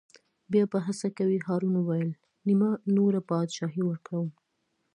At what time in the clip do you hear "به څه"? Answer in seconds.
0.71-1.07